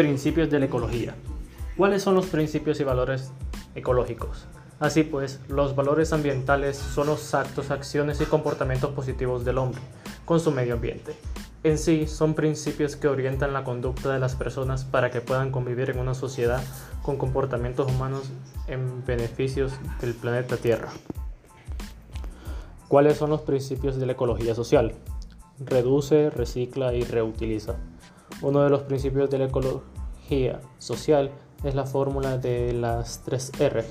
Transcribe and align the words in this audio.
Principios 0.00 0.48
de 0.48 0.58
la 0.58 0.64
ecología. 0.64 1.14
¿Cuáles 1.76 2.02
son 2.02 2.14
los 2.14 2.24
principios 2.24 2.80
y 2.80 2.84
valores 2.84 3.32
ecológicos? 3.74 4.46
Así 4.78 5.02
pues, 5.02 5.40
los 5.46 5.76
valores 5.76 6.14
ambientales 6.14 6.78
son 6.78 7.08
los 7.08 7.34
actos, 7.34 7.70
acciones 7.70 8.18
y 8.22 8.24
comportamientos 8.24 8.92
positivos 8.92 9.44
del 9.44 9.58
hombre 9.58 9.82
con 10.24 10.40
su 10.40 10.52
medio 10.52 10.72
ambiente. 10.72 11.14
En 11.64 11.76
sí, 11.76 12.06
son 12.06 12.32
principios 12.32 12.96
que 12.96 13.08
orientan 13.08 13.52
la 13.52 13.62
conducta 13.62 14.10
de 14.10 14.18
las 14.18 14.36
personas 14.36 14.86
para 14.86 15.10
que 15.10 15.20
puedan 15.20 15.50
convivir 15.50 15.90
en 15.90 15.98
una 15.98 16.14
sociedad 16.14 16.64
con 17.02 17.18
comportamientos 17.18 17.92
humanos 17.92 18.32
en 18.68 19.04
beneficios 19.04 19.70
del 20.00 20.14
planeta 20.14 20.56
Tierra. 20.56 20.88
¿Cuáles 22.88 23.18
son 23.18 23.28
los 23.28 23.42
principios 23.42 23.96
de 24.00 24.06
la 24.06 24.12
ecología 24.12 24.54
social? 24.54 24.94
Reduce, 25.58 26.30
recicla 26.30 26.94
y 26.94 27.02
reutiliza. 27.02 27.76
Uno 28.42 28.62
de 28.62 28.70
los 28.70 28.82
principios 28.82 29.28
de 29.28 29.38
la 29.38 29.44
ecología 29.46 30.60
social 30.78 31.30
es 31.62 31.74
la 31.74 31.84
fórmula 31.84 32.38
de 32.38 32.72
las 32.72 33.22
3 33.24 33.52
R. 33.60 33.84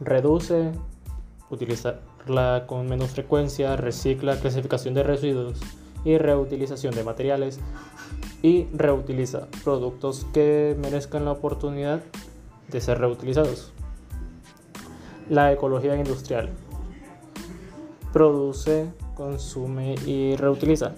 Reduce, 0.00 0.72
utilizarla 1.48 2.64
con 2.66 2.88
menos 2.88 3.10
frecuencia, 3.10 3.76
recicla, 3.76 4.38
clasificación 4.38 4.92
de 4.92 5.02
residuos 5.02 5.60
y 6.04 6.18
reutilización 6.18 6.94
de 6.94 7.04
materiales 7.04 7.58
y 8.42 8.66
reutiliza 8.74 9.48
productos 9.64 10.26
que 10.34 10.76
merezcan 10.78 11.24
la 11.24 11.32
oportunidad 11.32 12.02
de 12.68 12.80
ser 12.82 12.98
reutilizados. 12.98 13.72
La 15.30 15.52
ecología 15.52 15.96
industrial 15.96 16.50
produce, 18.12 18.92
consume 19.14 19.94
y 20.06 20.36
reutiliza 20.36 20.94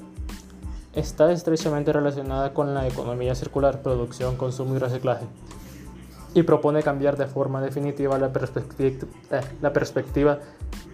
está 0.99 1.31
estrechamente 1.33 1.93
relacionada 1.93 2.53
con 2.53 2.75
la 2.75 2.87
economía 2.87 3.35
circular, 3.35 3.83
producción, 3.83 4.37
consumo 4.37 4.75
y 4.75 4.79
reciclaje, 4.79 5.27
y 6.35 6.43
propone 6.43 6.83
cambiar 6.83 7.17
de 7.17 7.27
forma 7.27 7.61
definitiva 7.61 8.19
la 8.19 8.33
perspectiva, 8.33 9.07
eh, 9.31 9.41
la 9.63 9.73
perspectiva 9.73 10.41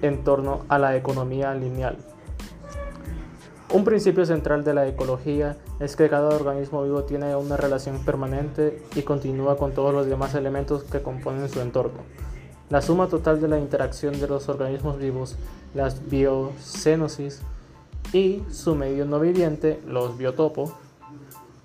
en 0.03 0.23
torno 0.23 0.61
a 0.69 0.79
la 0.79 0.97
economía 0.97 1.55
lineal. 1.55 1.97
Un 3.73 3.83
principio 3.83 4.25
central 4.25 4.63
de 4.63 4.75
la 4.75 4.87
ecología 4.87 5.57
es 5.81 5.97
que 5.97 6.09
cada 6.09 6.29
organismo 6.29 6.85
vivo 6.85 7.05
tiene 7.05 7.35
una 7.35 7.57
relación 7.57 8.05
permanente 8.05 8.83
y 8.95 9.03
continúa 9.03 9.57
con 9.57 9.73
todos 9.73 9.93
los 9.93 10.07
demás 10.07 10.35
elementos 10.35 10.85
que 10.85 11.03
componen 11.03 11.49
su 11.49 11.61
entorno. 11.61 11.99
La 12.71 12.83
suma 12.83 13.09
total 13.09 13.41
de 13.41 13.49
la 13.49 13.59
interacción 13.59 14.21
de 14.21 14.29
los 14.29 14.49
organismos 14.49 14.99
vivos, 14.99 15.37
las 15.75 16.09
biocenosis, 16.09 17.43
y 18.15 18.43
su 18.51 18.77
medio 18.77 19.05
no 19.05 19.19
viviente, 19.19 19.81
los 19.87 20.17
biotopos, 20.17 20.71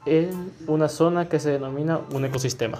en 0.06 0.52
una 0.68 0.90
zona 0.90 1.30
que 1.30 1.40
se 1.40 1.52
denomina 1.52 2.02
un 2.12 2.26
ecosistema. 2.26 2.80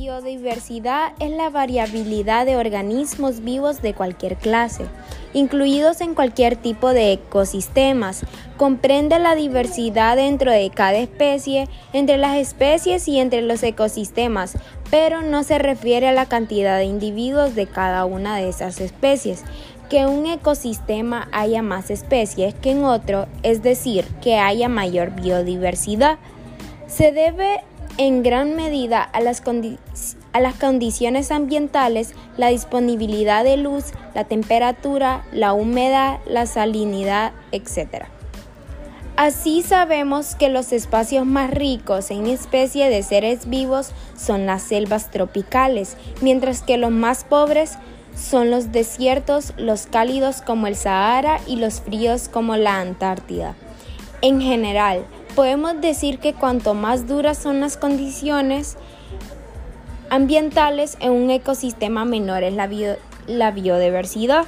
Biodiversidad 0.00 1.12
es 1.18 1.30
la 1.30 1.50
variabilidad 1.50 2.46
de 2.46 2.56
organismos 2.56 3.40
vivos 3.40 3.82
de 3.82 3.92
cualquier 3.92 4.36
clase, 4.36 4.86
incluidos 5.34 6.00
en 6.00 6.14
cualquier 6.14 6.56
tipo 6.56 6.94
de 6.94 7.12
ecosistemas. 7.12 8.22
Comprende 8.56 9.18
la 9.18 9.34
diversidad 9.34 10.16
dentro 10.16 10.52
de 10.52 10.70
cada 10.70 10.96
especie, 10.96 11.68
entre 11.92 12.16
las 12.16 12.38
especies 12.38 13.06
y 13.08 13.18
entre 13.18 13.42
los 13.42 13.62
ecosistemas, 13.62 14.56
pero 14.90 15.20
no 15.20 15.42
se 15.42 15.58
refiere 15.58 16.08
a 16.08 16.12
la 16.12 16.24
cantidad 16.24 16.78
de 16.78 16.84
individuos 16.84 17.54
de 17.54 17.66
cada 17.66 18.06
una 18.06 18.36
de 18.36 18.48
esas 18.48 18.80
especies. 18.80 19.44
Que 19.90 20.06
un 20.06 20.24
ecosistema 20.24 21.28
haya 21.30 21.60
más 21.60 21.90
especies 21.90 22.54
que 22.54 22.70
en 22.70 22.84
otro, 22.84 23.26
es 23.42 23.62
decir, 23.62 24.06
que 24.22 24.38
haya 24.38 24.70
mayor 24.70 25.10
biodiversidad, 25.10 26.18
se 26.86 27.12
debe 27.12 27.60
en 27.98 28.22
gran 28.22 28.56
medida 28.56 29.02
a 29.02 29.20
las, 29.20 29.42
a 30.32 30.40
las 30.40 30.54
condiciones 30.54 31.30
ambientales, 31.30 32.14
la 32.36 32.48
disponibilidad 32.48 33.44
de 33.44 33.56
luz, 33.56 33.86
la 34.14 34.24
temperatura, 34.24 35.24
la 35.32 35.52
humedad, 35.52 36.18
la 36.26 36.46
salinidad, 36.46 37.32
etc. 37.52 38.06
Así 39.16 39.62
sabemos 39.62 40.34
que 40.34 40.48
los 40.48 40.72
espacios 40.72 41.26
más 41.26 41.50
ricos 41.50 42.10
en 42.10 42.26
especie 42.26 42.88
de 42.88 43.02
seres 43.02 43.50
vivos 43.50 43.92
son 44.16 44.46
las 44.46 44.62
selvas 44.62 45.10
tropicales, 45.10 45.96
mientras 46.22 46.62
que 46.62 46.78
los 46.78 46.90
más 46.90 47.24
pobres 47.24 47.76
son 48.16 48.50
los 48.50 48.72
desiertos, 48.72 49.52
los 49.56 49.86
cálidos 49.86 50.42
como 50.42 50.66
el 50.66 50.76
Sahara 50.76 51.40
y 51.46 51.56
los 51.56 51.80
fríos 51.80 52.28
como 52.28 52.56
la 52.56 52.80
Antártida. 52.80 53.56
En 54.22 54.40
general, 54.40 55.04
podemos 55.30 55.80
decir 55.80 56.18
que 56.18 56.34
cuanto 56.34 56.74
más 56.74 57.06
duras 57.06 57.38
son 57.38 57.60
las 57.60 57.76
condiciones 57.76 58.76
ambientales 60.10 60.96
en 61.00 61.12
un 61.12 61.30
ecosistema 61.30 62.04
menor 62.04 62.42
es 62.42 62.54
la, 62.54 63.50
biodiversidad. 63.50 64.46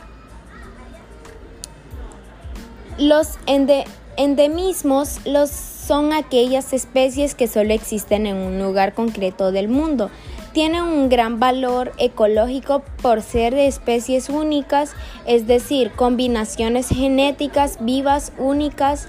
Los 2.98 3.38
ende 3.46 3.84
Endemismos 4.18 5.24
los 5.24 5.48
son 5.50 6.12
aquellas 6.12 6.72
especies 6.74 7.34
que 7.34 7.48
solo 7.48 7.72
existen 7.72 8.26
en 8.26 8.36
un 8.36 8.58
lugar 8.62 8.92
concreto 8.92 9.52
del 9.52 9.68
mundo. 9.68 10.10
Tienen 10.52 10.82
un 10.82 11.08
gran 11.08 11.40
valor 11.40 11.92
ecológico 11.96 12.82
por 13.00 13.22
ser 13.22 13.54
de 13.54 13.66
especies 13.66 14.28
únicas, 14.28 14.92
es 15.26 15.46
decir, 15.46 15.90
combinaciones 15.92 16.88
genéticas 16.88 17.78
vivas 17.80 18.32
únicas 18.36 19.08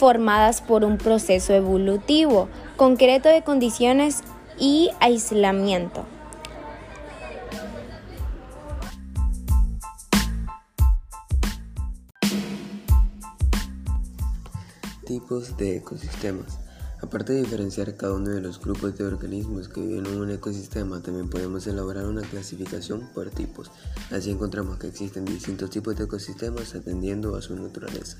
formadas 0.00 0.62
por 0.62 0.82
un 0.82 0.96
proceso 0.96 1.52
evolutivo 1.52 2.48
concreto 2.78 3.28
de 3.28 3.44
condiciones 3.44 4.22
y 4.58 4.88
aislamiento. 4.98 6.06
Tipos 15.04 15.58
de 15.58 15.76
ecosistemas. 15.76 16.58
Aparte 17.02 17.34
de 17.34 17.42
diferenciar 17.42 17.94
cada 17.98 18.14
uno 18.14 18.30
de 18.30 18.40
los 18.40 18.58
grupos 18.58 18.96
de 18.96 19.04
organismos 19.04 19.68
que 19.68 19.82
viven 19.82 20.06
en 20.06 20.18
un 20.18 20.30
ecosistema, 20.30 21.02
también 21.02 21.28
podemos 21.28 21.66
elaborar 21.66 22.06
una 22.06 22.22
clasificación 22.22 23.10
por 23.14 23.28
tipos. 23.28 23.70
Así 24.10 24.30
encontramos 24.30 24.78
que 24.78 24.86
existen 24.86 25.26
distintos 25.26 25.68
tipos 25.68 25.94
de 25.96 26.04
ecosistemas 26.04 26.74
atendiendo 26.74 27.36
a 27.36 27.42
su 27.42 27.54
naturaleza. 27.54 28.16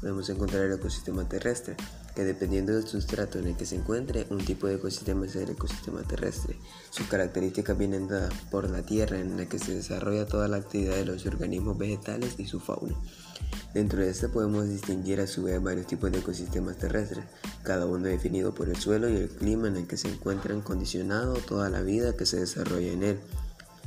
Podemos 0.00 0.30
encontrar 0.30 0.64
el 0.64 0.72
ecosistema 0.72 1.28
terrestre, 1.28 1.76
que 2.14 2.24
dependiendo 2.24 2.72
del 2.72 2.86
sustrato 2.86 3.38
en 3.38 3.48
el 3.48 3.56
que 3.56 3.66
se 3.66 3.76
encuentre, 3.76 4.26
un 4.30 4.38
tipo 4.38 4.66
de 4.66 4.76
ecosistema 4.76 5.26
es 5.26 5.36
el 5.36 5.50
ecosistema 5.50 6.02
terrestre. 6.02 6.56
Sus 6.88 7.06
características 7.06 7.76
vienen 7.76 8.08
dadas 8.08 8.32
por 8.50 8.70
la 8.70 8.82
tierra 8.82 9.18
en 9.18 9.36
la 9.36 9.46
que 9.46 9.58
se 9.58 9.74
desarrolla 9.74 10.26
toda 10.26 10.48
la 10.48 10.56
actividad 10.56 10.96
de 10.96 11.04
los 11.04 11.26
organismos 11.26 11.76
vegetales 11.76 12.36
y 12.38 12.46
su 12.46 12.60
fauna. 12.60 12.94
Dentro 13.74 14.00
de 14.00 14.08
este 14.08 14.28
podemos 14.28 14.68
distinguir 14.68 15.20
a 15.20 15.26
su 15.26 15.42
vez 15.42 15.62
varios 15.62 15.86
tipos 15.86 16.10
de 16.10 16.18
ecosistemas 16.18 16.78
terrestres, 16.78 17.24
cada 17.62 17.84
uno 17.84 18.06
definido 18.06 18.54
por 18.54 18.70
el 18.70 18.76
suelo 18.76 19.08
y 19.08 19.16
el 19.16 19.28
clima 19.28 19.68
en 19.68 19.76
el 19.76 19.86
que 19.86 19.98
se 19.98 20.08
encuentran 20.08 20.62
condicionado 20.62 21.34
toda 21.34 21.68
la 21.68 21.82
vida 21.82 22.16
que 22.16 22.24
se 22.24 22.40
desarrolla 22.40 22.90
en 22.90 23.02
él. 23.02 23.20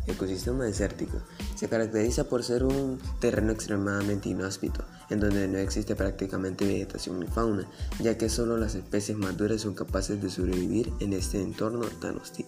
Ecosistema 0.06 0.66
desértico. 0.66 1.18
Se 1.56 1.70
caracteriza 1.70 2.26
por 2.26 2.44
ser 2.44 2.64
un 2.64 3.00
terreno 3.22 3.54
extremadamente 3.54 4.30
inhóspito, 4.30 4.84
en 5.10 5.22
donde 5.22 5.48
no 5.48 5.58
existe 5.58 5.96
prácticamente 5.96 6.66
vegetación 6.66 7.20
ni 7.20 7.28
fauna, 7.28 7.68
ya 8.00 8.18
que 8.18 8.28
solo 8.28 8.58
las 8.58 8.76
especies 8.76 9.18
maduras 9.18 9.62
son 9.62 9.74
capaces 9.74 10.22
de 10.22 10.30
sobrevivir 10.30 10.92
en 11.00 11.14
este 11.14 11.42
entorno 11.42 11.86
tan 12.02 12.18
hostil. 12.18 12.48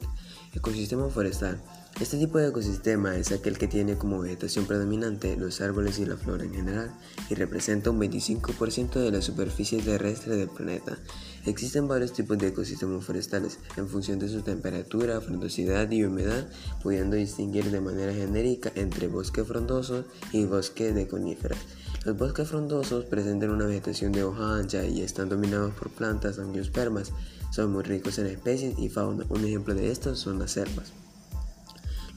Ecosistema 0.53 1.09
forestal. 1.09 1.61
Este 1.99 2.17
tipo 2.17 2.39
de 2.39 2.49
ecosistema 2.49 3.15
es 3.15 3.31
aquel 3.31 3.57
que 3.57 3.69
tiene 3.69 3.97
como 3.97 4.19
vegetación 4.19 4.65
predominante 4.65 5.37
los 5.37 5.61
árboles 5.61 5.97
y 5.99 6.05
la 6.05 6.17
flora 6.17 6.43
en 6.43 6.53
general 6.53 6.93
y 7.29 7.35
representa 7.35 7.89
un 7.89 8.01
25% 8.01 8.99
de 8.99 9.11
la 9.11 9.21
superficie 9.21 9.81
terrestre 9.81 10.35
del 10.35 10.49
planeta. 10.49 10.97
Existen 11.45 11.87
varios 11.87 12.11
tipos 12.13 12.39
de 12.39 12.47
ecosistemas 12.47 13.05
forestales 13.05 13.59
en 13.77 13.87
función 13.87 14.17
de 14.17 14.29
su 14.29 14.41
temperatura, 14.41 15.21
frondosidad 15.21 15.89
y 15.91 16.03
humedad, 16.03 16.47
pudiendo 16.81 17.15
distinguir 17.15 17.69
de 17.69 17.81
manera 17.81 18.13
genérica 18.13 18.71
entre 18.75 19.07
bosque 19.07 19.43
frondoso 19.43 20.05
y 20.31 20.45
bosque 20.45 20.91
de 20.91 21.07
coníferas. 21.07 21.59
Los 22.03 22.17
bosques 22.17 22.47
frondosos 22.47 23.05
presentan 23.05 23.51
una 23.51 23.65
vegetación 23.65 24.11
de 24.11 24.23
hoja 24.23 24.57
ancha 24.57 24.85
y 24.85 25.01
están 25.01 25.29
dominados 25.29 25.73
por 25.73 25.89
plantas 25.91 26.39
angiospermas. 26.39 27.11
Son 27.51 27.71
muy 27.71 27.83
ricos 27.83 28.17
en 28.17 28.27
especies 28.27 28.77
y 28.79 28.89
fauna. 28.89 29.25
Un 29.29 29.45
ejemplo 29.45 29.73
de 29.73 29.91
estos 29.91 30.19
son 30.19 30.39
las 30.39 30.51
selvas. 30.51 30.93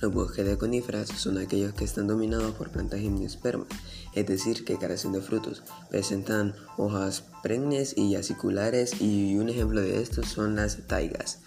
Los 0.01 0.13
bosques 0.13 0.47
de 0.47 0.57
coníferas 0.57 1.09
son 1.09 1.39
aquellos 1.39 1.75
que 1.75 1.85
están 1.85 2.07
dominados 2.07 2.55
por 2.55 2.71
plantas 2.71 3.01
gimnospermas, 3.01 3.67
es 4.15 4.27
decir, 4.27 4.65
que 4.65 4.79
carecen 4.79 5.11
de 5.13 5.21
frutos. 5.21 5.65
Presentan 5.91 6.55
hojas 6.77 7.25
perennes 7.43 7.97
y 7.97 8.15
aciculares 8.15 9.01
y 9.01 9.37
un 9.37 9.49
ejemplo 9.49 9.81
de 9.81 10.01
estos 10.01 10.29
son 10.29 10.55
las 10.55 10.87
taigas. 10.87 11.41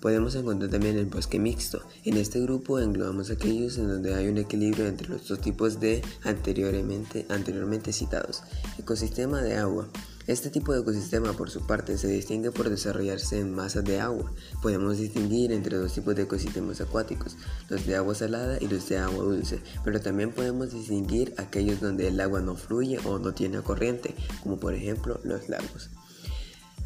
Podemos 0.00 0.34
encontrar 0.34 0.70
también 0.70 0.98
el 0.98 1.06
bosque 1.06 1.38
mixto. 1.38 1.80
En 2.04 2.18
este 2.18 2.38
grupo 2.40 2.78
englobamos 2.78 3.30
aquellos 3.30 3.78
en 3.78 3.88
donde 3.88 4.14
hay 4.14 4.28
un 4.28 4.36
equilibrio 4.36 4.86
entre 4.86 5.08
los 5.08 5.26
dos 5.26 5.40
tipos 5.40 5.80
de 5.80 6.02
anteriormente, 6.22 7.24
anteriormente 7.30 7.94
citados. 7.94 8.42
Ecosistema 8.78 9.40
de 9.40 9.56
agua. 9.56 9.88
Este 10.26 10.50
tipo 10.50 10.72
de 10.72 10.80
ecosistema, 10.80 11.34
por 11.34 11.50
su 11.50 11.64
parte, 11.68 11.96
se 11.96 12.08
distingue 12.08 12.50
por 12.50 12.68
desarrollarse 12.68 13.38
en 13.38 13.54
masas 13.54 13.84
de 13.84 14.00
agua. 14.00 14.32
Podemos 14.60 14.98
distinguir 14.98 15.52
entre 15.52 15.76
dos 15.76 15.92
tipos 15.92 16.16
de 16.16 16.22
ecosistemas 16.22 16.80
acuáticos, 16.80 17.36
los 17.68 17.86
de 17.86 17.94
agua 17.94 18.16
salada 18.16 18.58
y 18.60 18.66
los 18.66 18.88
de 18.88 18.98
agua 18.98 19.22
dulce, 19.24 19.60
pero 19.84 20.00
también 20.00 20.32
podemos 20.32 20.72
distinguir 20.72 21.32
aquellos 21.36 21.80
donde 21.80 22.08
el 22.08 22.20
agua 22.20 22.40
no 22.40 22.56
fluye 22.56 22.98
o 23.04 23.20
no 23.20 23.34
tiene 23.34 23.60
corriente, 23.60 24.16
como 24.42 24.58
por 24.58 24.74
ejemplo 24.74 25.20
los 25.22 25.48
lagos. 25.48 25.90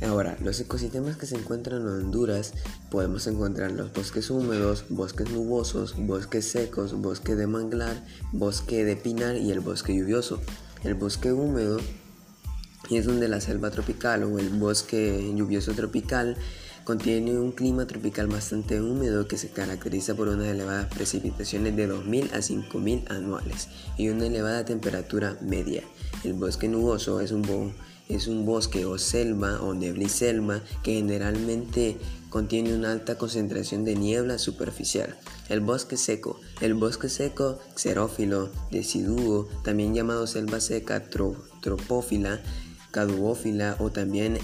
Ahora, 0.02 0.36
los 0.43 0.60
ecosistemas 0.60 1.16
que 1.16 1.26
se 1.26 1.36
encuentran 1.36 1.81
en 1.81 1.88
Honduras 1.88 2.52
podemos 2.90 3.26
encontrar 3.26 3.72
los 3.72 3.90
bosques 3.93 4.28
húmedos, 4.28 4.84
bosques 4.90 5.31
nubosos, 5.31 5.94
bosques 5.96 6.44
secos, 6.46 6.93
bosque 6.93 7.36
de 7.36 7.46
manglar, 7.46 8.04
bosque 8.32 8.84
de 8.84 8.96
pinar 8.96 9.36
y 9.36 9.50
el 9.50 9.60
bosque 9.60 9.94
lluvioso. 9.94 10.40
El 10.84 10.94
bosque 10.94 11.32
húmedo 11.32 11.78
y 12.90 12.96
es 12.96 13.06
donde 13.06 13.28
la 13.28 13.40
selva 13.40 13.70
tropical 13.70 14.25
o 14.25 14.38
el 14.38 14.50
bosque 14.50 15.32
lluvioso 15.34 15.72
tropical 15.72 16.37
contiene 16.84 17.38
un 17.38 17.52
clima 17.52 17.87
tropical 17.87 18.26
bastante 18.26 18.81
húmedo 18.81 19.28
que 19.28 19.38
se 19.38 19.50
caracteriza 19.50 20.16
por 20.16 20.28
unas 20.28 20.48
elevadas 20.48 20.92
precipitaciones 20.92 21.76
de 21.76 21.88
2.000 21.88 22.32
a 22.32 22.38
5.000 22.38 23.10
anuales 23.10 23.69
y 23.96 24.08
una 24.08 24.26
elevada 24.26 24.64
temperatura 24.64 25.38
media. 25.40 25.84
El 26.25 26.32
bosque 26.32 26.69
nuboso 26.69 27.20
es 27.20 27.31
un, 27.31 28.44
bosque 28.44 28.84
o 28.87 28.98
selva 28.98 29.60
o 29.60 29.72
nebliselva 29.72 30.62
que 30.82 30.94
generalmente 30.94 31.96
contiene 32.28 32.75
una 32.75 32.90
alta 32.90 33.16
concentración 33.16 33.84
de 33.84 33.94
niebla 33.94 34.38
superficial. 34.38 35.16
El 35.48 35.60
bosque 35.60 35.96
seco. 35.96 36.40
El 36.60 36.75
bosque 36.75 37.08
seco 37.08 37.60
xerófilo 37.76 38.50
deciduo, 38.72 39.48
también 39.62 39.94
llamado 39.94 40.26
selva 40.26 40.60
seca 40.60 41.08
tropófila, 41.08 42.40
caduófila 42.90 43.76
o 43.78 43.90
también 43.90 44.38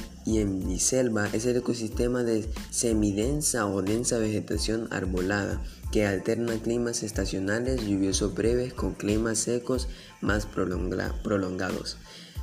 selva 0.79 1.29
es 1.33 1.47
el 1.47 1.57
ecosistema 1.57 2.23
de 2.23 2.49
semidensa 2.71 3.67
o 3.67 3.83
densa 3.83 4.19
vegetación 4.19 4.89
arbolada 4.91 5.63
que 5.93 6.07
alterna 6.07 6.55
climas 6.59 7.03
estacionales 7.03 7.87
lluviosos 7.87 8.35
breves 8.35 8.73
con 8.73 8.95
climas 8.95 9.39
secos 9.39 9.89
más 10.21 10.47
prolongados. 10.47 11.99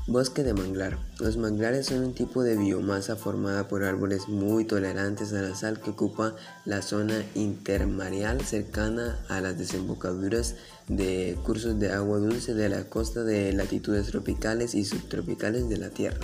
Bosque 0.06 0.44
de 0.44 0.54
manglar. 0.54 0.98
Los 1.18 1.38
manglares 1.38 1.86
son 1.86 2.04
un 2.04 2.14
tipo 2.14 2.44
de 2.44 2.58
biomasa 2.58 3.16
formada 3.16 3.70
por 3.70 3.86
árboles 3.86 4.28
muy 4.28 4.66
tolerantes 4.66 5.32
a 5.32 5.42
la 5.42 5.56
sal 5.56 5.80
que 5.80 5.92
ocupa 5.92 6.36
la 6.66 6.82
zona 6.82 7.24
intermareal 7.36 8.42
cercana 8.42 9.18
a 9.30 9.40
las 9.40 9.58
desembocaduras 9.58 10.56
de 10.90 11.38
cursos 11.46 11.80
de 11.80 11.94
agua 11.94 12.18
dulce 12.18 12.54
de 12.54 12.68
la 12.68 12.84
costa 12.84 13.24
de 13.24 13.54
latitudes 13.54 14.08
tropicales 14.08 14.76
y 14.76 14.84
subtropicales 14.84 15.70
de 15.70 15.78
la 15.78 15.90
Tierra 15.90 16.20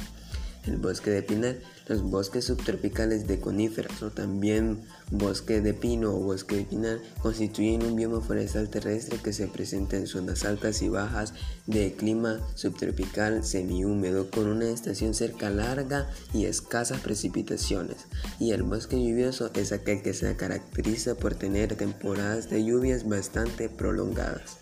el 0.69 0.77
bosque 0.77 1.09
de 1.09 1.23
pinar, 1.23 1.57
los 1.87 2.03
bosques 2.03 2.45
subtropicales 2.45 3.27
de 3.27 3.39
coníferas 3.39 4.01
o 4.03 4.11
también 4.11 4.79
bosque 5.11 5.61
de 5.61 5.73
pino 5.73 6.13
o 6.13 6.19
bosque 6.19 6.57
de 6.57 6.63
pinar 6.65 6.99
constituyen 7.21 7.83
un 7.83 7.95
bioma 7.95 8.21
forestal 8.21 8.69
terrestre 8.69 9.17
que 9.23 9.33
se 9.33 9.47
presenta 9.47 9.97
en 9.97 10.05
zonas 10.05 10.45
altas 10.45 10.81
y 10.83 10.89
bajas 10.89 11.33
de 11.65 11.93
clima 11.93 12.39
subtropical 12.53 13.43
semihúmedo 13.43 14.29
con 14.29 14.47
una 14.47 14.69
estación 14.69 15.15
cerca 15.15 15.49
larga 15.49 16.07
y 16.33 16.45
escasas 16.45 17.01
precipitaciones. 17.01 18.05
Y 18.39 18.51
el 18.51 18.63
bosque 18.63 19.03
lluvioso 19.03 19.49
es 19.55 19.71
aquel 19.71 20.03
que 20.03 20.13
se 20.13 20.35
caracteriza 20.35 21.15
por 21.15 21.33
tener 21.33 21.75
temporadas 21.75 22.49
de 22.49 22.63
lluvias 22.63 23.07
bastante 23.07 23.69
prolongadas. 23.69 24.58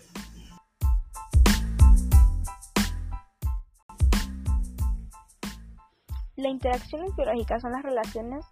La 6.38 6.50
interacción 6.50 7.04
biológica 7.16 7.58
son 7.58 7.72
las 7.72 7.82
relaciones 7.82 8.46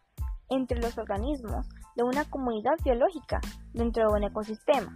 entre 0.48 0.80
los 0.80 0.98
organismos 0.98 1.68
de 1.94 2.02
una 2.02 2.24
comunidad 2.24 2.74
biológica 2.82 3.40
dentro 3.74 4.08
de 4.08 4.12
un 4.12 4.24
ecosistema. 4.24 4.92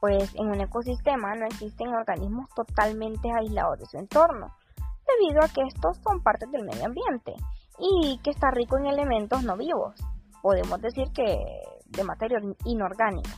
Pues 0.00 0.34
en 0.34 0.48
un 0.48 0.60
ecosistema 0.60 1.36
no 1.36 1.46
existen 1.46 1.94
organismos 1.94 2.48
totalmente 2.56 3.30
aislados 3.30 3.78
de 3.78 3.86
su 3.86 3.98
entorno, 3.98 4.48
debido 5.06 5.44
a 5.44 5.48
que 5.48 5.62
estos 5.62 5.98
son 5.98 6.20
parte 6.24 6.46
del 6.48 6.64
medio 6.64 6.86
ambiente 6.86 7.34
y 7.78 8.18
que 8.24 8.30
está 8.30 8.50
rico 8.50 8.78
en 8.78 8.86
elementos 8.86 9.44
no 9.44 9.56
vivos, 9.56 9.94
podemos 10.42 10.80
decir 10.80 11.06
que 11.12 11.38
de 11.86 12.02
materia 12.02 12.40
inorgánica, 12.64 13.30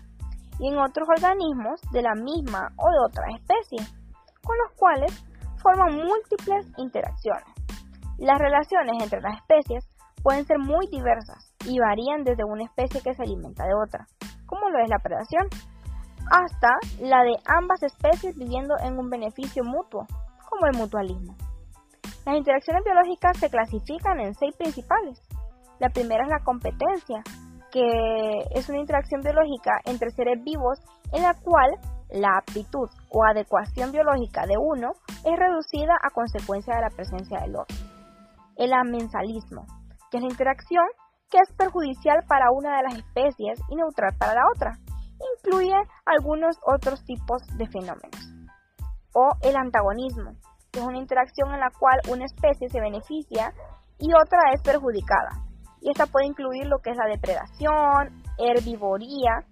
y 0.59 0.69
en 0.69 0.79
otros 0.79 1.07
organismos 1.07 1.83
de 1.93 2.01
la 2.01 2.15
misma 2.15 2.73
o 2.79 2.91
de 2.91 2.99
otra 3.11 3.27
especie, 3.31 3.87
con 4.43 4.57
los 4.57 4.73
cuales 4.79 5.23
forman 5.59 5.97
múltiples 5.97 6.67
interacciones. 6.79 7.54
Las 8.19 8.39
relaciones 8.39 9.03
entre 9.03 9.21
las 9.21 9.39
especies 9.39 9.85
pueden 10.23 10.47
ser 10.47 10.59
muy 10.59 10.87
diversas 10.87 11.53
y 11.67 11.79
varían 11.79 12.25
desde 12.25 12.45
una 12.45 12.65
especie 12.65 13.03
que 13.03 13.15
se 13.15 13.23
alimenta 13.23 13.65
de 13.65 13.75
otra, 13.75 14.07
como 14.47 14.71
lo 14.71 14.79
es 14.79 14.89
la 14.89 14.99
predación, 14.99 15.47
hasta 16.31 16.69
la 17.01 17.23
de 17.25 17.35
ambas 17.47 17.83
especies 17.83 18.37
viviendo 18.37 18.75
en 18.83 18.99
un 18.99 19.11
beneficio 19.11 19.65
mutuo, 19.65 20.07
como 20.49 20.67
el 20.67 20.79
mutualismo. 20.79 21.37
Las 22.25 22.37
interacciones 22.37 22.85
biológicas 22.85 23.37
se 23.37 23.51
clasifican 23.51 24.21
en 24.21 24.35
seis 24.35 24.57
principales. 24.57 25.21
La 25.79 25.91
primera 25.91 26.25
es 26.25 26.31
la 26.31 26.43
competencia, 26.45 27.23
que 27.71 27.83
es 28.53 28.69
una 28.69 28.79
interacción 28.79 29.21
biológica 29.21 29.73
entre 29.85 30.11
seres 30.13 30.43
vivos 30.43 30.79
en 31.13 31.23
la 31.23 31.35
cual 31.35 31.71
la 32.11 32.39
aptitud 32.39 32.89
o 33.11 33.25
adecuación 33.25 33.91
biológica 33.91 34.47
de 34.47 34.55
uno 34.57 34.93
es 35.25 35.37
reducida 35.37 35.99
a 36.01 36.11
consecuencia 36.11 36.77
de 36.77 36.83
la 36.83 36.91
presencia 36.91 37.41
del 37.41 37.57
otro 37.57 37.84
el 38.57 38.73
amensalismo, 38.73 39.67
que 40.11 40.19
es 40.19 40.23
la 40.23 40.31
interacción 40.31 40.85
que 41.31 41.39
es 41.39 41.57
perjudicial 41.57 42.23
para 42.29 42.53
una 42.53 42.77
de 42.77 42.83
las 42.85 42.95
especies 42.99 43.59
y 43.69 43.77
neutral 43.77 44.15
para 44.19 44.35
la 44.35 44.43
otra. 44.55 44.79
Incluye 45.37 45.75
algunos 46.07 46.57
otros 46.65 47.05
tipos 47.05 47.43
de 47.57 47.67
fenómenos. 47.67 48.23
O 49.15 49.33
el 49.43 49.57
antagonismo, 49.57 50.33
que 50.71 50.81
es 50.81 50.87
una 50.87 50.99
interacción 50.99 51.53
en 51.53 51.61
la 51.61 51.71
cual 51.71 51.99
una 52.09 52.25
especie 52.25 52.69
se 52.69 52.81
beneficia 52.81 53.53
y 53.99 54.13
otra 54.13 54.53
es 54.53 54.63
perjudicada. 54.63 55.45
Y 55.81 55.91
esta 55.91 56.07
puede 56.07 56.27
incluir 56.27 56.67
lo 56.67 56.79
que 56.79 56.91
es 56.91 56.97
la 56.97 57.07
depredación, 57.07 58.23
herbivoría, 58.39 59.45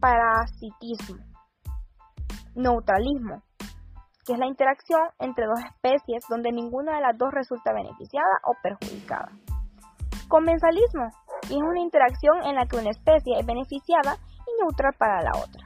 parasitismo, 0.00 1.24
neutralismo, 2.54 3.42
que 4.26 4.32
es 4.32 4.38
la 4.38 4.46
interacción 4.46 5.00
entre 5.20 5.46
dos 5.46 5.60
especies 5.60 6.24
donde 6.28 6.50
ninguna 6.50 6.96
de 6.96 7.02
las 7.02 7.16
dos 7.16 7.32
resulta 7.32 7.72
beneficiada 7.72 8.26
o 8.44 8.54
perjudicada. 8.62 9.30
Comensalismo, 10.28 11.10
es 11.44 11.56
una 11.56 11.80
interacción 11.80 12.44
en 12.44 12.56
la 12.56 12.66
que 12.66 12.76
una 12.76 12.90
especie 12.90 13.38
es 13.38 13.46
beneficiada 13.46 14.18
y 14.46 14.62
neutral 14.62 14.92
para 14.98 15.22
la 15.22 15.30
otra. 15.38 15.64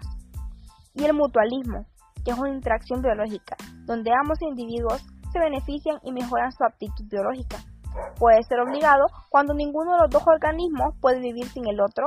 Y 0.95 1.05
el 1.05 1.15
mutualismo, 1.15 1.87
que 2.23 2.33
es 2.33 2.39
una 2.39 2.51
interacción 2.51 3.01
biológica, 3.01 3.57
donde 3.87 4.11
ambos 4.13 4.43
individuos 4.43 5.03
se 5.33 5.39
benefician 5.39 5.99
y 6.03 6.13
mejoran 6.13 6.53
su 6.53 6.63
aptitud 6.65 7.05
biológica. 7.09 7.57
Puede 8.19 8.43
ser 8.43 8.61
obligado 8.61 9.07
cuando 9.31 9.55
ninguno 9.55 9.93
de 9.93 10.03
los 10.03 10.11
dos 10.11 10.27
organismos 10.27 10.95
puede 11.01 11.21
vivir 11.21 11.47
sin 11.49 11.67
el 11.67 11.81
otro 11.81 12.07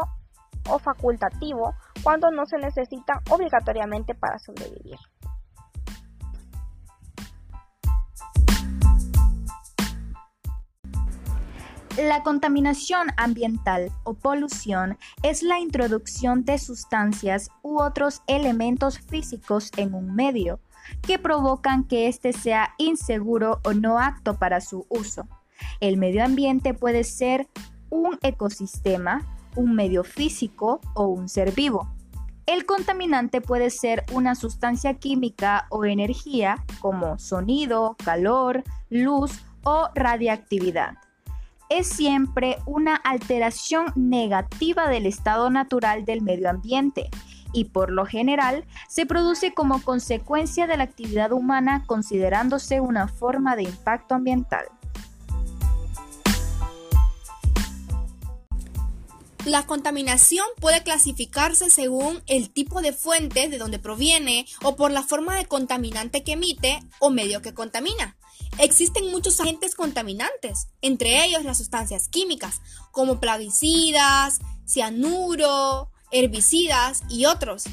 o 0.69 0.77
facultativo 0.77 1.73
cuando 2.03 2.29
no 2.31 2.45
se 2.45 2.57
necesita 2.57 3.21
obligatoriamente 3.31 4.13
para 4.13 4.37
sobrevivir. 4.37 4.99
La 11.97 12.23
contaminación 12.23 13.09
ambiental 13.17 13.91
o 14.03 14.15
polución 14.15 14.97
es 15.21 15.43
la 15.43 15.59
introducción 15.59 16.43
de 16.43 16.57
sustancias 16.57 17.51
u 17.61 17.79
otros 17.79 18.23
elementos 18.25 18.97
físicos 18.97 19.69
en 19.77 19.93
un 19.93 20.15
medio 20.15 20.59
que 21.03 21.19
provocan 21.19 21.83
que 21.83 22.07
éste 22.07 22.33
sea 22.33 22.73
inseguro 22.79 23.59
o 23.63 23.73
no 23.73 23.99
apto 23.99 24.39
para 24.39 24.59
su 24.59 24.87
uso. 24.89 25.27
El 25.81 25.97
medio 25.97 26.25
ambiente 26.25 26.73
puede 26.73 27.03
ser 27.03 27.47
un 27.91 28.17
ecosistema, 28.23 29.21
un 29.55 29.75
medio 29.75 30.03
físico 30.03 30.81
o 30.95 31.05
un 31.05 31.29
ser 31.29 31.51
vivo. 31.51 31.93
El 32.47 32.65
contaminante 32.65 33.39
puede 33.39 33.69
ser 33.69 34.03
una 34.11 34.33
sustancia 34.33 34.95
química 34.95 35.67
o 35.69 35.85
energía 35.85 36.65
como 36.79 37.19
sonido, 37.19 37.95
calor, 38.03 38.63
luz 38.89 39.45
o 39.63 39.89
radiactividad 39.93 40.95
es 41.77 41.87
siempre 41.87 42.57
una 42.65 42.95
alteración 42.95 43.85
negativa 43.95 44.87
del 44.87 45.05
estado 45.05 45.49
natural 45.49 46.05
del 46.05 46.21
medio 46.21 46.49
ambiente 46.49 47.09
y 47.51 47.65
por 47.65 47.91
lo 47.91 48.05
general 48.05 48.65
se 48.87 49.05
produce 49.05 49.53
como 49.53 49.81
consecuencia 49.81 50.67
de 50.67 50.77
la 50.77 50.83
actividad 50.83 51.31
humana 51.31 51.83
considerándose 51.85 52.81
una 52.81 53.07
forma 53.07 53.55
de 53.55 53.63
impacto 53.63 54.15
ambiental. 54.15 54.65
La 59.45 59.65
contaminación 59.65 60.45
puede 60.61 60.83
clasificarse 60.83 61.69
según 61.69 62.23
el 62.27 62.49
tipo 62.49 62.81
de 62.81 62.93
fuente 62.93 63.49
de 63.49 63.57
donde 63.57 63.77
proviene 63.77 64.45
o 64.63 64.77
por 64.77 64.91
la 64.91 65.03
forma 65.03 65.35
de 65.35 65.45
contaminante 65.45 66.23
que 66.23 66.33
emite 66.33 66.79
o 66.99 67.09
medio 67.09 67.41
que 67.41 67.53
contamina. 67.53 68.15
Existen 68.59 69.09
muchos 69.09 69.39
agentes 69.39 69.75
contaminantes, 69.75 70.67
entre 70.81 71.25
ellos 71.25 71.43
las 71.43 71.57
sustancias 71.57 72.07
químicas, 72.07 72.61
como 72.91 73.19
plaguicidas, 73.19 74.39
cianuro, 74.65 75.89
herbicidas 76.11 77.01
y 77.09 77.25
otros. 77.25 77.63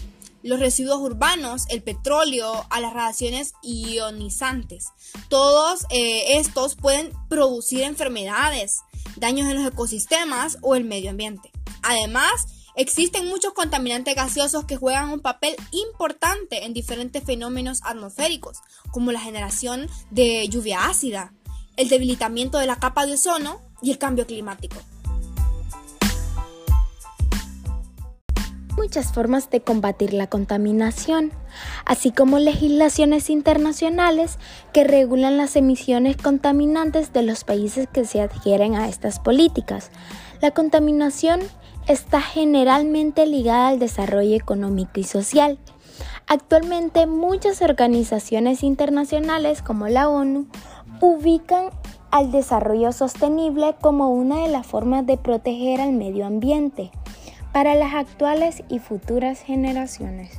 Los 0.43 0.59
residuos 0.59 1.00
urbanos, 1.00 1.64
el 1.69 1.83
petróleo, 1.83 2.67
a 2.71 2.81
las 2.81 2.95
radiaciones 2.95 3.52
ionizantes. 3.62 4.87
Todos 5.29 5.85
eh, 5.90 6.38
estos 6.38 6.76
pueden 6.76 7.12
producir 7.29 7.83
enfermedades, 7.83 8.81
daños 9.17 9.49
en 9.49 9.62
los 9.62 9.71
ecosistemas 9.71 10.57
o 10.62 10.76
el 10.76 10.85
medio 10.85 11.11
ambiente. 11.11 11.50
Además, 11.83 12.47
existen 12.81 13.29
muchos 13.29 13.53
contaminantes 13.53 14.15
gaseosos 14.15 14.65
que 14.65 14.77
juegan 14.77 15.11
un 15.11 15.21
papel 15.21 15.55
importante 15.71 16.65
en 16.65 16.73
diferentes 16.73 17.23
fenómenos 17.23 17.81
atmosféricos, 17.85 18.59
como 18.91 19.13
la 19.13 19.21
generación 19.21 19.89
de 20.11 20.49
lluvia 20.49 20.87
ácida, 20.87 21.35
el 21.77 21.89
debilitamiento 21.89 22.59
de 22.59 22.67
la 22.67 22.77
capa 22.77 23.05
de 23.05 23.15
ozono 23.15 23.61
y 23.83 23.91
el 23.91 23.99
cambio 23.99 24.27
climático. 24.27 24.77
muchas 28.77 29.13
formas 29.13 29.51
de 29.51 29.61
combatir 29.61 30.15
la 30.15 30.27
contaminación, 30.27 31.33
así 31.85 32.13
como 32.13 32.39
legislaciones 32.39 33.29
internacionales 33.29 34.39
que 34.73 34.85
regulan 34.85 35.37
las 35.37 35.55
emisiones 35.55 36.17
contaminantes 36.17 37.13
de 37.13 37.23
los 37.23 37.45
países 37.45 37.89
que 37.93 38.07
se 38.07 38.23
adhieren 38.23 38.77
a 38.77 38.89
estas 38.89 39.19
políticas. 39.21 39.91
La 40.41 40.53
contaminación 40.53 41.41
está 41.87 42.21
generalmente 42.21 43.27
ligada 43.27 43.69
al 43.69 43.79
desarrollo 43.79 44.37
económico 44.37 45.01
y 45.01 45.05
social. 45.05 45.59
Actualmente 46.27 47.07
muchas 47.07 47.63
organizaciones 47.63 48.63
internacionales 48.63 49.63
como 49.63 49.89
la 49.89 50.09
ONU 50.09 50.47
ubican 51.01 51.71
al 52.11 52.31
desarrollo 52.33 52.93
sostenible 52.93 53.75
como 53.81 54.11
una 54.11 54.43
de 54.43 54.49
las 54.49 54.67
formas 54.67 55.07
de 55.07 55.17
proteger 55.17 55.81
al 55.81 55.93
medio 55.93 56.27
ambiente 56.27 56.91
para 57.53 57.75
las 57.75 57.95
actuales 57.95 58.63
y 58.69 58.79
futuras 58.79 59.41
generaciones. 59.41 60.33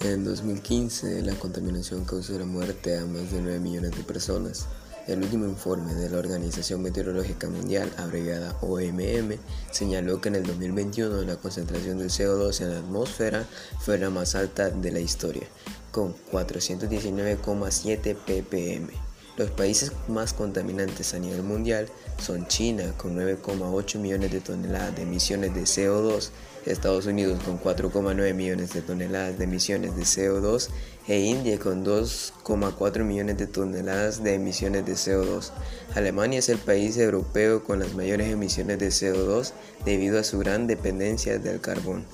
En 0.00 0.24
2015, 0.24 1.22
la 1.22 1.34
contaminación 1.34 2.04
causó 2.04 2.38
la 2.38 2.46
muerte 2.46 2.96
a 2.96 3.04
más 3.04 3.30
de 3.32 3.42
9 3.42 3.60
millones 3.60 3.90
de 3.90 4.02
personas. 4.02 4.66
El 5.10 5.24
último 5.24 5.44
informe 5.44 5.92
de 5.94 6.08
la 6.08 6.18
Organización 6.18 6.82
Meteorológica 6.82 7.48
Mundial, 7.48 7.92
abreviada 7.96 8.56
OMM, 8.60 9.40
señaló 9.72 10.20
que 10.20 10.28
en 10.28 10.36
el 10.36 10.44
2021 10.44 11.22
la 11.22 11.34
concentración 11.34 11.98
del 11.98 12.10
CO2 12.10 12.60
en 12.60 12.70
la 12.72 12.78
atmósfera 12.78 13.44
fue 13.80 13.98
la 13.98 14.08
más 14.08 14.36
alta 14.36 14.70
de 14.70 14.92
la 14.92 15.00
historia, 15.00 15.48
con 15.90 16.14
419,7 16.30 18.14
ppm. 18.14 19.09
Los 19.40 19.50
países 19.52 19.92
más 20.06 20.34
contaminantes 20.34 21.14
a 21.14 21.18
nivel 21.18 21.42
mundial 21.42 21.88
son 22.18 22.46
China 22.46 22.92
con 22.98 23.16
9,8 23.16 23.98
millones 23.98 24.30
de 24.32 24.42
toneladas 24.42 24.94
de 24.94 25.00
emisiones 25.00 25.54
de 25.54 25.62
CO2, 25.62 26.28
Estados 26.66 27.06
Unidos 27.06 27.42
con 27.42 27.58
4,9 27.58 28.34
millones 28.34 28.74
de 28.74 28.82
toneladas 28.82 29.38
de 29.38 29.44
emisiones 29.44 29.96
de 29.96 30.02
CO2 30.02 30.68
e 31.08 31.20
India 31.20 31.58
con 31.58 31.86
2,4 31.86 33.02
millones 33.02 33.38
de 33.38 33.46
toneladas 33.46 34.22
de 34.22 34.34
emisiones 34.34 34.84
de 34.84 34.92
CO2. 34.92 35.52
Alemania 35.94 36.40
es 36.40 36.50
el 36.50 36.58
país 36.58 36.98
europeo 36.98 37.64
con 37.64 37.78
las 37.78 37.94
mayores 37.94 38.28
emisiones 38.28 38.78
de 38.78 38.88
CO2 38.88 39.54
debido 39.86 40.20
a 40.20 40.22
su 40.22 40.38
gran 40.38 40.66
dependencia 40.66 41.38
del 41.38 41.62
carbón. 41.62 42.04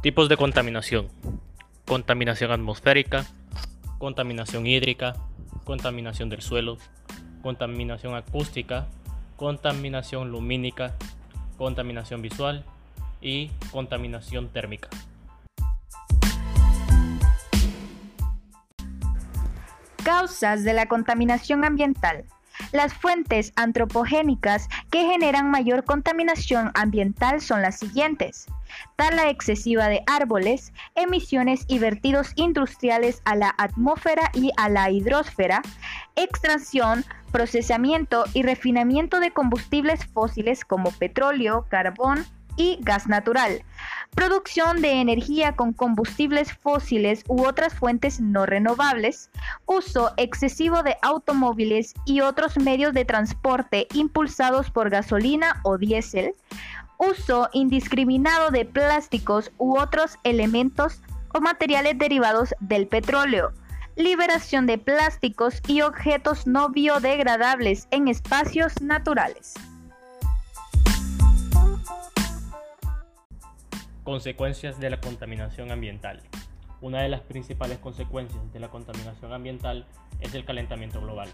Tipos 0.00 0.30
de 0.30 0.38
contaminación. 0.38 1.08
Contaminación 1.84 2.52
atmosférica, 2.52 3.26
contaminación 4.00 4.66
hídrica, 4.66 5.14
contaminación 5.64 6.30
del 6.30 6.40
suelo, 6.40 6.78
contaminación 7.42 8.14
acústica, 8.14 8.86
contaminación 9.36 10.30
lumínica, 10.32 10.96
contaminación 11.58 12.22
visual 12.22 12.64
y 13.20 13.50
contaminación 13.70 14.48
térmica. 14.48 14.88
Causas 20.02 20.64
de 20.64 20.72
la 20.72 20.86
contaminación 20.86 21.62
ambiental. 21.66 22.24
Las 22.72 22.94
fuentes 22.94 23.52
antropogénicas 23.56 24.68
que 24.90 25.04
generan 25.04 25.50
mayor 25.50 25.84
contaminación 25.84 26.70
ambiental 26.74 27.40
son 27.40 27.62
las 27.62 27.78
siguientes. 27.78 28.46
Tala 28.96 29.28
excesiva 29.28 29.88
de 29.88 30.02
árboles, 30.06 30.72
emisiones 30.94 31.64
y 31.66 31.78
vertidos 31.78 32.32
industriales 32.36 33.22
a 33.24 33.34
la 33.34 33.54
atmósfera 33.58 34.30
y 34.32 34.52
a 34.56 34.68
la 34.68 34.90
hidrosfera, 34.90 35.62
extracción, 36.16 37.04
procesamiento 37.32 38.24
y 38.34 38.42
refinamiento 38.42 39.20
de 39.20 39.32
combustibles 39.32 40.04
fósiles 40.06 40.64
como 40.64 40.90
petróleo, 40.92 41.66
carbón 41.68 42.24
y 42.56 42.78
gas 42.82 43.06
natural, 43.06 43.62
producción 44.14 44.82
de 44.82 45.00
energía 45.00 45.56
con 45.56 45.72
combustibles 45.72 46.52
fósiles 46.52 47.24
u 47.28 47.44
otras 47.44 47.74
fuentes 47.74 48.20
no 48.20 48.46
renovables, 48.46 49.30
uso 49.66 50.12
excesivo 50.16 50.82
de 50.82 50.96
automóviles 51.02 51.94
y 52.04 52.20
otros 52.20 52.58
medios 52.58 52.92
de 52.92 53.04
transporte 53.04 53.86
impulsados 53.94 54.70
por 54.70 54.90
gasolina 54.90 55.60
o 55.64 55.78
diésel, 55.78 56.34
uso 56.98 57.48
indiscriminado 57.52 58.50
de 58.50 58.64
plásticos 58.64 59.52
u 59.58 59.78
otros 59.78 60.18
elementos 60.24 61.00
o 61.32 61.40
materiales 61.40 61.98
derivados 61.98 62.54
del 62.60 62.86
petróleo, 62.86 63.52
liberación 63.96 64.66
de 64.66 64.78
plásticos 64.78 65.60
y 65.66 65.80
objetos 65.82 66.46
no 66.46 66.68
biodegradables 66.68 67.86
en 67.90 68.08
espacios 68.08 68.80
naturales. 68.82 69.54
Consecuencias 74.10 74.80
de 74.80 74.90
la 74.90 75.00
contaminación 75.00 75.70
ambiental. 75.70 76.20
Una 76.80 77.00
de 77.00 77.08
las 77.08 77.20
principales 77.20 77.78
consecuencias 77.78 78.52
de 78.52 78.58
la 78.58 78.68
contaminación 78.68 79.32
ambiental 79.32 79.86
es 80.18 80.34
el 80.34 80.44
calentamiento 80.44 81.00
global, 81.00 81.28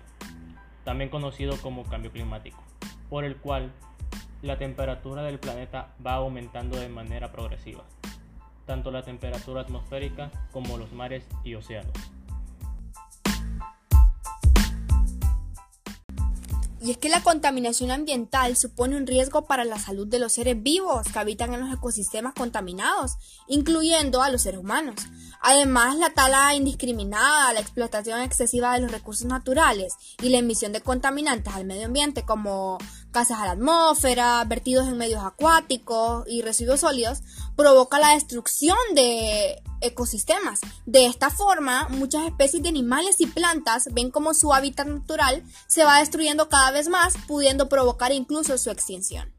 también 0.84 1.08
conocido 1.08 1.56
como 1.62 1.84
cambio 1.84 2.12
climático, 2.12 2.62
por 3.08 3.24
el 3.24 3.38
cual 3.38 3.72
la 4.42 4.58
temperatura 4.58 5.22
del 5.22 5.38
planeta 5.38 5.94
va 6.06 6.16
aumentando 6.16 6.78
de 6.78 6.90
manera 6.90 7.32
progresiva, 7.32 7.82
tanto 8.66 8.90
la 8.90 9.02
temperatura 9.02 9.62
atmosférica 9.62 10.30
como 10.52 10.76
los 10.76 10.92
mares 10.92 11.26
y 11.44 11.54
océanos. 11.54 11.94
Y 16.80 16.90
es 16.90 16.98
que 16.98 17.08
la 17.08 17.22
contaminación 17.22 17.90
ambiental 17.90 18.54
supone 18.56 18.96
un 18.96 19.06
riesgo 19.06 19.46
para 19.46 19.64
la 19.64 19.78
salud 19.78 20.06
de 20.06 20.18
los 20.18 20.34
seres 20.34 20.62
vivos 20.62 21.06
que 21.10 21.18
habitan 21.18 21.54
en 21.54 21.60
los 21.60 21.72
ecosistemas 21.72 22.34
contaminados, 22.34 23.16
incluyendo 23.48 24.22
a 24.22 24.30
los 24.30 24.42
seres 24.42 24.60
humanos. 24.60 24.96
Además, 25.40 25.96
la 25.96 26.10
tala 26.10 26.54
indiscriminada, 26.54 27.54
la 27.54 27.60
explotación 27.60 28.20
excesiva 28.20 28.74
de 28.74 28.80
los 28.80 28.92
recursos 28.92 29.26
naturales 29.26 29.94
y 30.22 30.28
la 30.28 30.38
emisión 30.38 30.72
de 30.72 30.82
contaminantes 30.82 31.54
al 31.54 31.64
medio 31.64 31.86
ambiente 31.86 32.24
como 32.24 32.76
gases 33.10 33.38
a 33.38 33.46
la 33.46 33.52
atmósfera, 33.52 34.44
vertidos 34.44 34.86
en 34.86 34.98
medios 34.98 35.24
acuáticos 35.24 36.24
y 36.28 36.42
residuos 36.42 36.80
sólidos, 36.80 37.22
provoca 37.56 37.98
la 37.98 38.12
destrucción 38.12 38.76
de 38.94 39.62
ecosistemas. 39.86 40.60
De 40.84 41.06
esta 41.06 41.30
forma, 41.30 41.88
muchas 41.88 42.24
especies 42.26 42.62
de 42.62 42.68
animales 42.68 43.20
y 43.20 43.26
plantas 43.26 43.88
ven 43.92 44.10
como 44.10 44.34
su 44.34 44.52
hábitat 44.52 44.86
natural 44.86 45.42
se 45.66 45.84
va 45.84 45.98
destruyendo 45.98 46.48
cada 46.48 46.70
vez 46.70 46.88
más, 46.88 47.14
pudiendo 47.26 47.68
provocar 47.68 48.12
incluso 48.12 48.58
su 48.58 48.70
extinción. 48.70 49.35